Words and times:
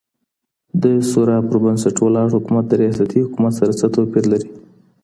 د 0.83 0.85
سورا 1.11 1.37
پر 1.47 1.57
بنسټ 1.63 1.95
ولاړ 2.01 2.27
حکومت 2.35 2.65
د 2.67 2.73
رياستي 2.81 3.19
حکومت 3.25 3.53
سره 3.59 3.71
څه 3.79 3.85
توپير 3.95 4.23
لري؟ 4.31 4.49